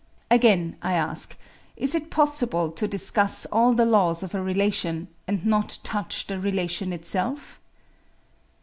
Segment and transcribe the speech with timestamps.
[0.31, 1.37] "Again, I ask,
[1.77, 6.39] is it possible to discuss all the laws of a relation, and not touch the
[6.39, 7.59] relation itself?